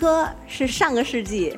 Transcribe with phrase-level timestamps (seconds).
[0.00, 1.54] 歌是上个世纪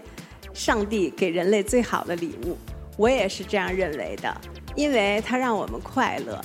[0.53, 2.59] 上帝给人类最好的礼物，
[2.97, 4.37] 我也是这样认为的，
[4.75, 6.41] 因为它让我们快乐。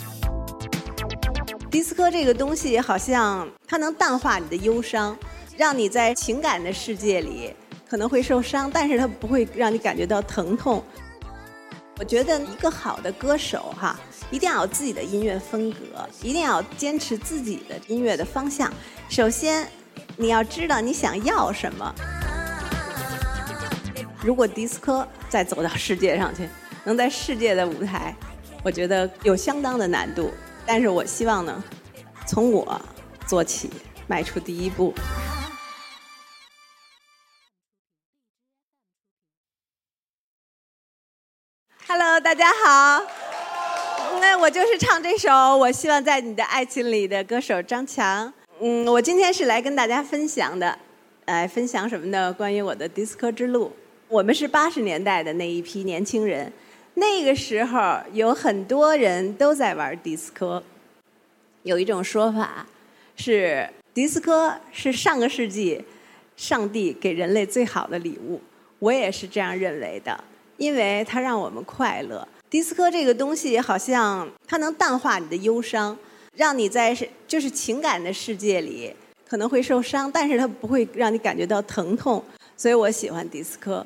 [1.72, 5.18] 迪斯科这个东西好像它能淡化你的忧伤，
[5.58, 7.52] 让你在情感的世界里
[7.90, 10.84] 可能会受伤，但是它不会让你感觉到疼痛。
[12.00, 18.72] 我觉得一个好的歌手哈，一定要有自己的音乐风格，一定要坚持自己的音乐的方向。
[19.10, 19.68] 首先，
[20.16, 21.94] 你要知道你想要什么。
[24.24, 26.50] 如果迪斯科再走到世界上去，
[26.84, 28.16] 能在世界的舞台，
[28.64, 30.34] 我觉得有相当的难度。
[30.66, 31.64] 但是我希望呢，
[32.26, 32.82] 从我
[33.26, 33.70] 做起，
[34.08, 34.94] 迈出第一步。
[41.88, 43.02] Hello，大家好。
[44.20, 48.34] 那我就是唱这首《我希望在你的爱情里》的歌手张强。
[48.60, 50.76] 嗯，我今天是来跟大家分享的，
[51.26, 52.34] 呃，分享什么呢？
[52.34, 53.72] 关于我的迪斯科之路。
[54.08, 56.52] 我们是八十年代的那一批年轻人，
[56.96, 60.64] 那个时候有很多人都在玩迪斯科。
[61.62, 62.66] 有一种说法
[63.16, 65.84] 是，迪斯科是上个世纪
[66.36, 68.42] 上帝给人类最好的礼物。
[68.80, 70.24] 我也是这样认为的。
[70.58, 72.28] 因为它让我们快乐。
[72.50, 75.96] 迪斯科这个东西好像它能淡化你的忧伤，
[76.38, 76.96] 让你在
[77.28, 78.94] 就是情感的世界里
[79.28, 82.24] 可能会受伤，但是它不会让你感觉到疼痛。
[82.56, 83.86] 所以我喜欢迪斯科，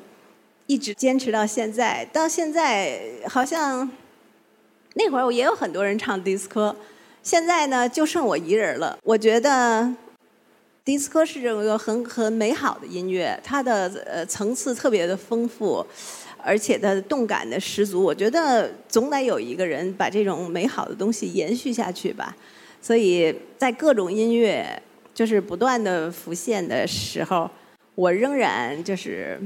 [0.66, 2.04] 一直坚持到现在。
[2.12, 3.90] 到现在好像
[4.94, 6.76] 那会儿我也有很多人唱迪斯科，
[7.22, 8.98] 现在呢就剩我一人了。
[9.02, 9.92] 我觉得
[10.84, 15.84] 迪斯科是一个很很美好的音乐，它的呃层次特别的丰富。
[16.44, 22.36] 而且它的动感的十足，我觉得总得有一个人把这种美好的东西延续下去吧。
[22.80, 24.82] 所以在各种音乐
[25.14, 27.48] 就是不断的浮现的时候，
[27.94, 29.40] 我仍然就是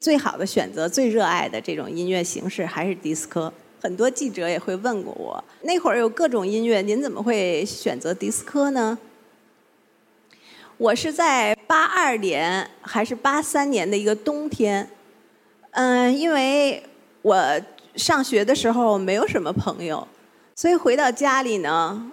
[0.00, 3.52] 最好的选择、最热爱的这种音乐形式还是迪斯科。
[3.80, 8.98] 很多记者也会问过我，那会儿有各种音乐，您怎么会选择迪斯科呢？
[10.78, 14.88] 我是在八二年还是八三年的一个冬天。
[15.72, 16.82] 嗯，因为
[17.22, 17.60] 我
[17.96, 20.06] 上学的时候没有什么朋友，
[20.54, 22.10] 所以回到家里呢，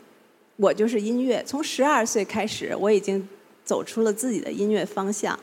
[0.55, 1.43] 我就是音乐。
[1.45, 3.27] 从十二岁开始，我已经
[3.65, 5.37] 走出了自己的音乐方向。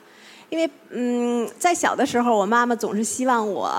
[0.48, 3.70] 因为嗯，在小的时候，我妈妈总是希望我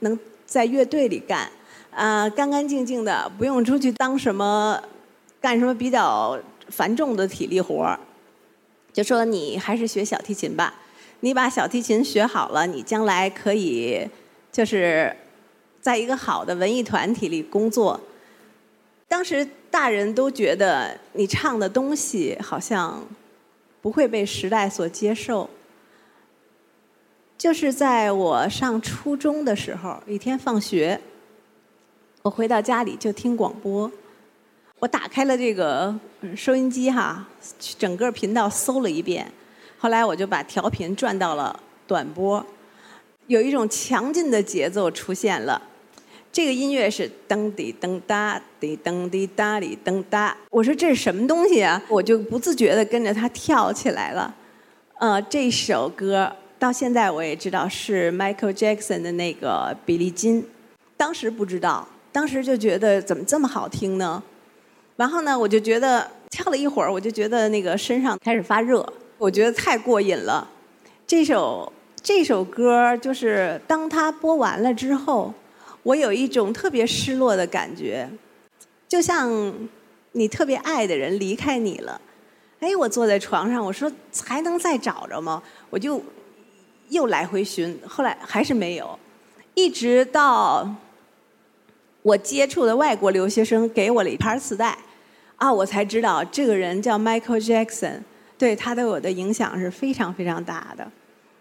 [0.00, 1.48] 能在乐队里干，
[1.92, 4.82] 啊，干干净净的，不用出去当什么
[5.40, 6.36] 干什么比较
[6.68, 8.00] 繁重的体力活儿，
[8.92, 10.74] 就说你还是学小提琴吧。
[11.24, 14.06] 你把小提琴学好了，你将来可以
[14.52, 15.16] 就是
[15.80, 17.98] 在一个好的文艺团体里工作。
[19.08, 23.02] 当时大人都觉得你唱的东西好像
[23.80, 25.48] 不会被时代所接受。
[27.38, 31.00] 就是在我上初中的时候，一天放学，
[32.20, 33.90] 我回到家里就听广播，
[34.78, 35.98] 我打开了这个
[36.36, 37.26] 收音机哈，
[37.78, 39.32] 整个频道搜了一遍。
[39.84, 42.42] 后来我就把调频转到了短波，
[43.26, 45.60] 有一种强劲的节奏出现了。
[46.32, 50.34] 这个音乐是噔滴噔哒滴噔滴哒哩噔哒。
[50.48, 51.82] 我说这是什么东西啊？
[51.90, 54.34] 我就不自觉地跟着它跳起来了。
[55.00, 60.42] 呃，这首歌到现在我也知道是 Michael Jackson 的那个《比利金》，
[60.96, 64.22] 当时不知道，当时就觉得怎么这么好听呢？
[64.96, 68.90] 然后呢，我就觉得跳了一会儿，我就觉得那个身上开始发热。
[69.16, 70.50] 我觉得太过瘾了，
[71.06, 75.32] 这首这首歌就是当它播完了之后，
[75.84, 78.08] 我有一种特别失落的感觉，
[78.88, 79.54] 就像
[80.12, 82.00] 你特别爱的人离开你了。
[82.58, 83.90] 哎，我坐在床上，我说
[84.24, 85.42] 还能再找着吗？
[85.70, 86.02] 我就
[86.88, 88.98] 又来回寻，后来还是没有，
[89.54, 90.68] 一直到
[92.02, 94.76] 我接触的外国留学生给我了一盘磁带，
[95.36, 98.00] 啊，我才知道这个人叫 Michael Jackson。
[98.44, 100.92] 对他对我的影响是非常非常大的，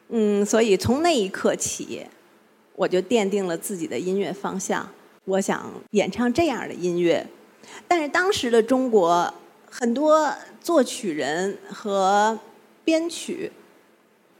[0.07, 2.01] 嗯，所以从那一刻起，
[2.77, 4.89] 我就奠定了自己的音乐方向。
[5.25, 7.27] 我想演唱这样的音乐，
[7.89, 9.33] 但是当时的中国
[9.69, 12.39] 很多作曲人和
[12.85, 13.51] 编曲，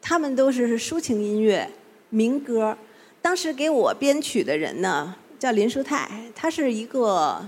[0.02, 1.70] 他们都是抒情音乐、
[2.12, 2.78] 民歌。
[3.22, 7.46] 当时给我编曲的人呢，叫林淑泰，他是一个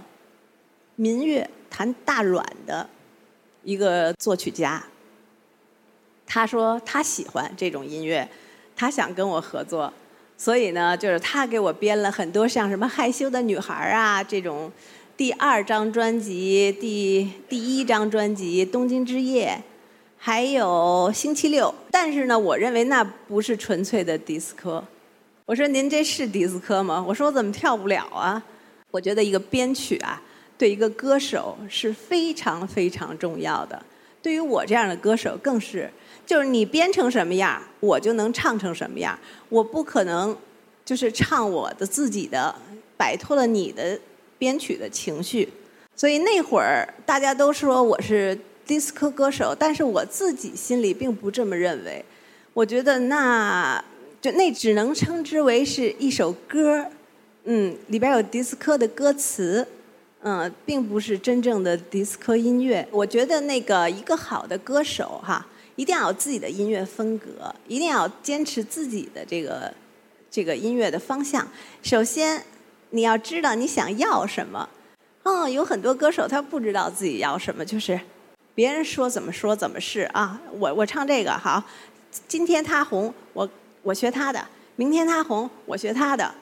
[0.98, 2.90] 民乐弹大阮的
[3.64, 4.84] 一个作曲家。
[6.26, 8.28] 他说他喜欢这种音乐，
[8.76, 9.92] 他想跟我合作，
[10.38, 14.72] 所以呢，就是他给我编了很多像什么害羞的女孩啊这种，
[15.16, 19.58] 第二张专辑、第第一张专辑《东京之夜》，
[20.18, 21.74] 还有星期六。
[21.90, 24.84] 但是呢，我认为那不是纯粹的迪斯科。
[25.46, 27.06] 我说您这是迪斯科吗？
[27.08, 28.44] 我说我怎么跳不了啊？
[28.92, 30.22] 我觉得一个编曲啊，
[30.58, 33.82] 对一个歌手是非常非常重要的。
[34.26, 35.88] 对于我这样的歌手更是，
[36.26, 39.16] 就是你编成什么样，我就能唱成什么样。
[39.50, 40.36] 我不可能
[40.84, 42.56] 就是唱我的自己的，
[42.98, 44.00] 摆脱了你的
[44.40, 45.48] 编曲的情绪。
[45.96, 48.36] 所以那会儿大家都说我是
[48.66, 52.04] 迪斯科歌手，但是我自己心里并不这么认为。
[52.56, 53.80] 我觉得那
[54.20, 56.88] 就那只能称之为是一首歌，
[57.44, 59.68] 嗯，里边有迪斯科的歌词，
[60.28, 62.88] 嗯，并不是真正的迪斯科音乐。
[62.90, 65.46] 我觉得那个一个好的歌手哈，
[65.76, 69.72] 一定要有自己的音乐风格，一定要坚持自己的这个
[70.32, 71.48] 这个音乐的方向。
[71.84, 72.44] 首先
[72.90, 74.68] 你要知道你想要什么。
[75.22, 78.00] 嗯，有很多歌手他不知道自己要什么，就是
[78.56, 80.42] 别人说怎么说怎么是啊。
[80.58, 81.64] 我我唱这个好，
[82.28, 83.48] 今天他红，我
[83.84, 84.40] 我学他的；
[84.76, 86.34] 明天他红，我学他的。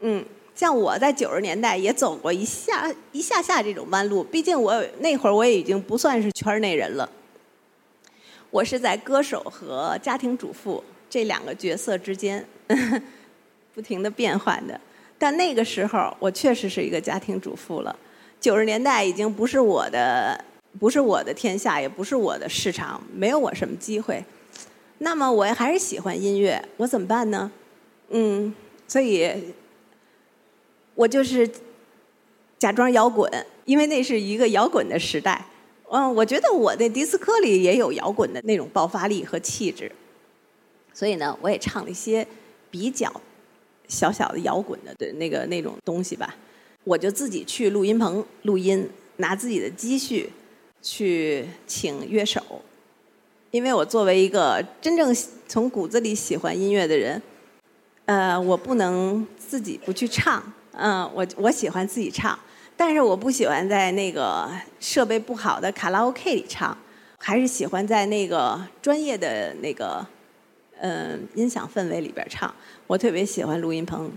[0.00, 0.24] 嗯，
[0.58, 7.08] 像我在九十年代也走过一下一下下这种弯路，毕竟我那会儿我也已经不算是圈内人了。
[8.50, 12.44] 我是在歌手和家庭主妇这两个角色之间
[13.72, 14.80] 不停的变换的，
[15.16, 17.96] 但那个时候我确实是一个家庭主妇了。
[18.40, 20.44] 九十年代已经不是我的，
[20.80, 24.24] 不是我的天下，也不是我的市场，没有我什么机会。
[24.98, 27.48] 那么我还是喜欢音乐，我怎么办呢？
[28.08, 28.52] 嗯，
[28.88, 29.54] 所以，
[30.98, 31.48] 我就是
[32.58, 33.30] 假装摇滚，
[33.64, 35.46] 因为那是一个摇滚的时代。
[35.90, 39.92] 嗯，我觉得我的迪斯科里也有摇滚的那种爆发力和气质。
[40.92, 42.26] 所以呢，我也唱了一些
[42.68, 43.08] 比较
[43.86, 46.34] 小小的摇滚的的那个那种东西吧。
[46.82, 50.28] 我就自己去录音棚录音，拿自己的积蓄
[50.82, 52.42] 去请乐手，
[53.52, 55.14] 因为我作为一个真正
[55.46, 57.22] 从骨子里喜欢音乐的人，
[58.06, 62.38] 呃，我不能自己不去唱，嗯，我我喜欢自己唱，
[62.76, 66.76] 但是我不喜欢在那个设备不好的卡拉 OK 里唱，
[67.18, 70.06] 还是喜欢在那个专业的那个
[70.80, 72.54] 嗯音响氛围里边唱。
[72.86, 74.10] 我特别喜欢录音棚，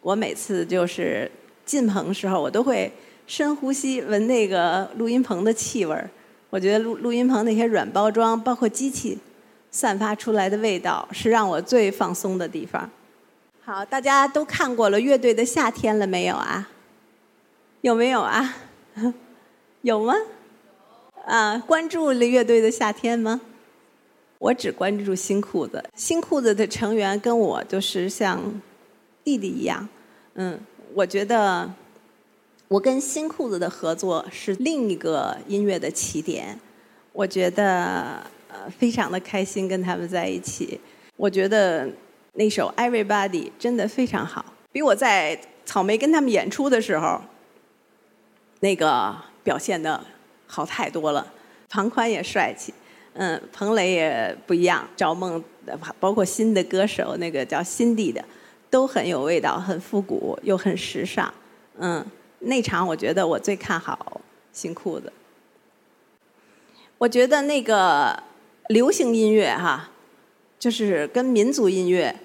[0.00, 1.30] 我每次就是。
[1.66, 2.92] 进棚时候，我都会
[3.26, 6.10] 深呼吸，闻那个录音棚的气味儿。
[6.50, 9.18] 我觉得录录音棚那些软包装，包括机器
[9.70, 12.90] 散发出来的味道，是让我最放松的地方。
[13.66, 16.68] 好，大家都看过了《乐队的夏天》了没有啊？
[17.80, 18.56] 有没有啊？
[19.80, 20.12] 有吗？
[21.24, 23.40] 啊，关注了《乐队的夏天》吗？
[24.38, 25.82] 我只关注新裤子。
[25.96, 28.38] 新裤子的成员跟我就是像
[29.24, 29.88] 弟弟一样，
[30.34, 30.60] 嗯。
[30.92, 31.72] 我觉得
[32.68, 36.60] 我跟新裤子的合作是另一个音乐的起点。
[37.14, 40.78] 我觉得呃非常的开心跟他们在一起。
[41.16, 41.88] 我觉得
[42.34, 47.20] 那首《Everybody》真的非常好，比我在草莓跟他们演出的时候
[48.60, 50.04] 那个表现的
[50.46, 51.32] 好太多了。
[51.68, 52.72] 庞宽也帅气，
[53.14, 55.42] 嗯，彭磊也不一样，赵梦
[55.98, 58.24] 包括新的歌手那个叫辛迪的。
[58.70, 61.32] 都很有味道，很复古又很时尚。
[61.78, 62.04] 嗯，
[62.40, 64.20] 那场我觉得我最看好
[64.52, 65.12] 新裤子。
[66.98, 68.20] 我觉得那个
[68.68, 69.90] 流行音乐哈，
[70.64, 72.16] 就是跟民族音乐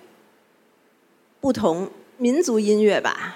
[1.41, 1.91] 不同。
[2.17, 3.35] 民族音乐吧，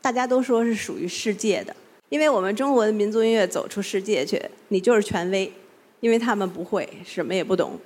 [0.00, 1.74] 大家都说是属于世界的，
[2.08, 5.52] 因为我们中国的民族音乐走出世界去，你就是权威，
[6.00, 7.78] 因为他们不会，什么也不懂，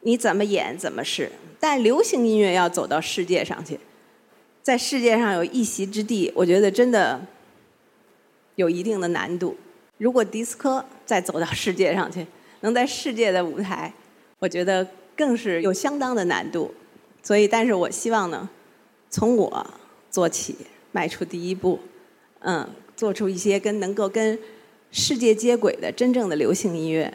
[0.00, 1.30] 你怎么演怎么是。
[1.58, 3.78] 但流行音乐要走到世界上去。
[4.62, 7.20] 在世界上有一席之地，我觉得真的
[8.54, 9.54] 有一定的难度。
[9.98, 12.26] 如果迪斯科再走到世界上去，
[12.60, 13.92] 能在世界的舞台，
[14.38, 14.86] 我觉得
[15.20, 16.72] 更是有相当的难度。
[17.22, 18.48] 所以，但是我希望呢，
[19.10, 19.66] 从我
[20.10, 20.56] 做起，
[20.92, 21.78] 迈出第一步，
[22.38, 24.38] 嗯，做出一些跟能够跟
[24.90, 27.12] 世界接轨的真正的流行音乐。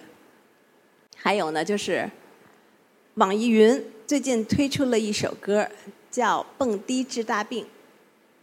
[1.18, 2.10] 还有呢，就是
[3.16, 5.68] 网易云最近推出了一首歌。
[6.12, 7.66] 叫《蹦迪治大病》，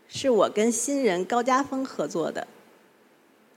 [0.07, 2.47] 是我跟新人高家峰合作的。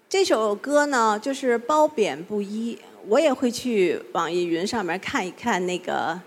[0.08, 2.78] 这首歌呢，就是褒贬不一。
[3.08, 6.20] 我也会去网易云上面看一看那个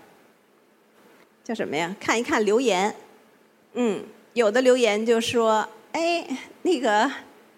[1.43, 1.95] 叫什么呀？
[1.99, 2.93] 看一看留言。
[3.73, 6.27] 嗯，有的留言就说：“哎，
[6.63, 7.09] 那个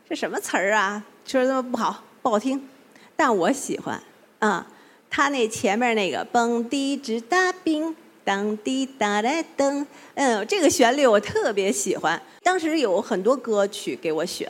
[0.07, 1.03] 这什么词儿啊？
[1.25, 2.67] 说的不好，不好听。”
[3.15, 4.01] 但我喜欢
[4.39, 4.67] 啊，
[5.09, 7.95] 他那前面那个“蹦迪治大冰”。
[8.23, 12.21] 当滴答来噔，嗯，这个旋律我特别喜欢。
[12.43, 14.47] 当时有很多歌曲给我选，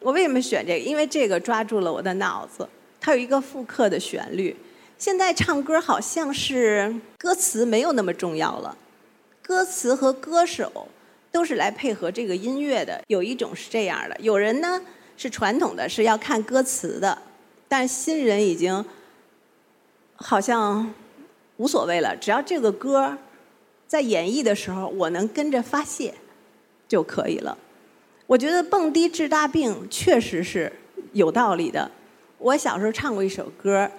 [0.00, 0.78] 我为什么选这个？
[0.78, 2.68] 因为这个抓住了我的脑子。
[3.00, 4.54] 它有一个复刻的旋律，
[4.98, 8.76] 现在唱歌好像是歌词没有那么重要了，
[9.40, 10.88] 歌词和歌手
[11.30, 13.00] 都是来配合这个音乐的。
[13.06, 14.82] 有一种是这样的，有人呢
[15.16, 17.16] 是传统的是要看歌词的，
[17.68, 18.84] 但新人已经
[20.16, 20.92] 好像
[21.58, 23.16] 无所谓了，只要这个歌
[23.86, 26.14] 在演绎的时候我能跟着发泄
[26.88, 27.56] 就可以了。
[28.28, 30.70] 我觉得蹦迪治大病确实是
[31.14, 31.90] 有道理的。
[32.36, 33.90] 我小时候唱过一首歌。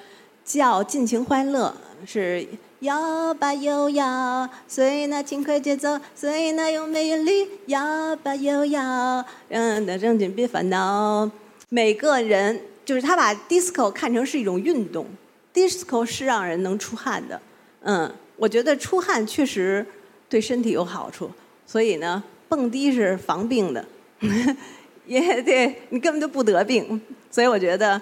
[0.45, 1.71] 叫尽情欢乐，
[2.07, 2.43] 是
[2.79, 11.29] 摇吧摇摇，随那轻快节奏，随那优美韵律，摇吧摇摇，嗯，那正经别烦恼。
[11.67, 15.05] 每个人就是他把 disco 看成是一种运动
[15.53, 17.39] ，disco 是让人能出汗的，
[17.81, 19.85] 嗯，我觉得出汗确实
[20.27, 21.29] 对身体有好处，
[21.67, 23.85] 所以呢，蹦迪是防病的，
[25.07, 28.01] 也对你根本就不得病，所以我觉得。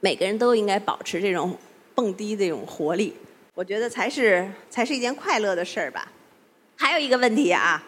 [0.00, 1.56] 每个人都应该保持这种
[1.94, 3.16] 蹦迪这种活力，
[3.54, 6.06] 我觉得才是才是一件快乐的事儿吧。
[6.76, 7.82] 还有一个问题啊，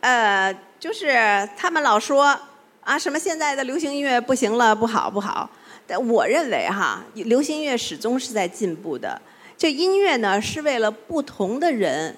[0.00, 1.12] 呃，就是
[1.56, 2.38] 他们老说
[2.80, 5.50] 啊，什么现在的流行音乐不行了，不好不好。
[5.84, 9.20] 但我认为哈，流行音乐始终是在进步的。
[9.58, 12.16] 这音乐呢，是为了不同的人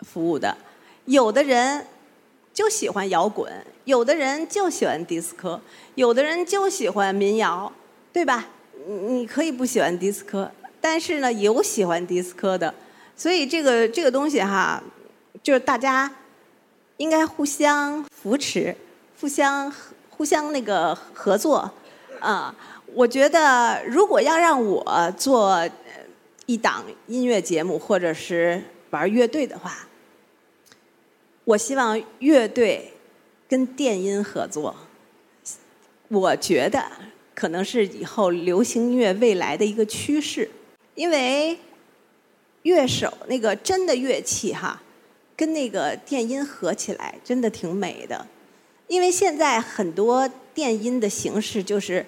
[0.00, 0.54] 服务的。
[1.04, 1.86] 有的人
[2.58, 3.48] 就喜欢摇滚。
[3.84, 5.60] 有的人就喜欢迪斯科，
[5.94, 7.72] 有的人就喜欢民谣，
[8.12, 8.48] 对吧？
[8.88, 10.50] 你可以不喜欢迪斯科，
[10.80, 12.74] 但是呢，有喜欢迪斯科的，
[13.16, 14.82] 所以这个这个东西哈，
[15.40, 16.12] 就是大家
[16.96, 18.74] 应该互相扶持，
[19.20, 19.72] 互相
[20.10, 21.70] 互相那个合作
[22.18, 22.52] 啊。
[22.92, 25.64] 我觉得，如果要让我做
[26.46, 28.60] 一档音乐节目，或者是
[28.90, 29.86] 玩乐队的话，
[31.48, 32.92] 我希望乐队。
[33.48, 34.76] 跟电音合作，
[36.08, 36.84] 我觉得
[37.34, 40.50] 可能是以后流行音乐未来的一个趋势，
[40.94, 41.58] 因为
[42.64, 44.82] 乐手那个真的乐器哈，
[45.34, 48.26] 跟那个电音合起来真的挺美的。
[48.86, 52.04] 因为现在很多电音的形式就是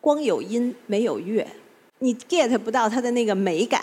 [0.00, 1.46] 光有音没有乐，
[2.00, 3.82] 你 get 不到它的那个美感，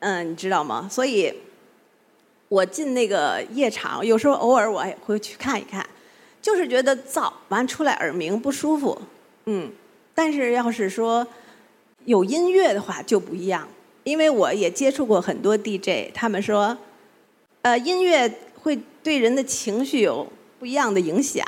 [0.00, 0.88] 嗯，你知道吗？
[0.90, 1.32] 所以，
[2.50, 5.86] 我进那个夜场，有时候偶尔我也会去看一看。
[6.42, 9.00] 就是觉得燥，完出来耳鸣不舒服，
[9.46, 9.70] 嗯。
[10.14, 11.24] 但是要是说
[12.06, 13.68] 有音乐的话就不一样，
[14.02, 16.76] 因为我也接触过很多 DJ，他们说，
[17.62, 18.30] 呃，音乐
[18.60, 20.26] 会对人的情绪有
[20.58, 21.46] 不一样的影响。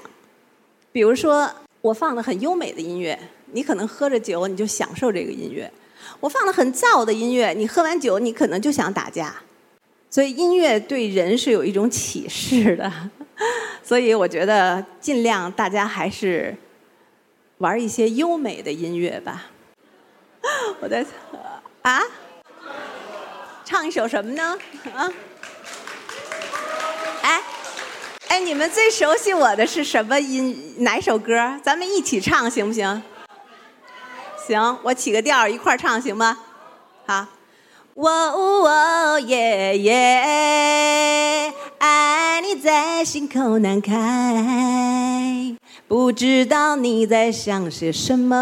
[0.93, 3.19] 比如说，我放的很优美的音乐，
[3.53, 5.67] 你可能喝着酒你就享受这个音乐；
[6.21, 9.43] 我放的很燥的音乐，你喝完酒你可能就想打架。
[10.13, 12.93] 所以音乐对人是有一种启示的。
[13.83, 16.55] 所以我觉得尽量大家还是
[17.57, 19.47] 玩一些优美的音乐吧。
[20.81, 21.03] 我在
[21.81, 22.03] 啊，
[23.65, 24.59] 唱一首什么呢？
[24.95, 25.11] 啊？
[27.23, 27.43] 哎
[28.29, 30.75] 哎，你们最熟悉我的是什么音？
[30.85, 31.59] 哪首歌？
[31.63, 33.03] 咱们一起唱行不行？
[34.47, 36.39] 行，我起个调一块唱行吗？
[37.07, 37.27] 好。
[37.95, 38.09] 喔
[38.65, 45.55] 喔耶耶，爱你在心口难开，
[45.87, 48.35] 不知道你在想些什么。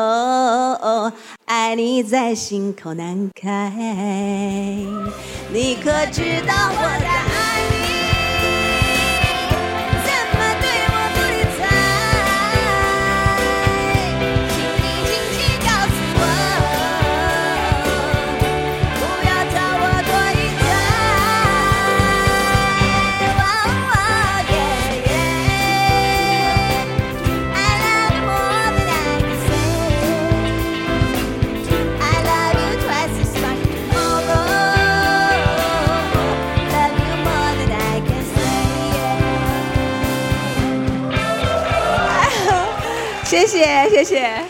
[0.00, 1.12] 哦哦
[1.46, 3.72] 爱你在心口难开，
[5.52, 7.47] 你可知道我在爱
[43.48, 44.47] 谢谢谢谢。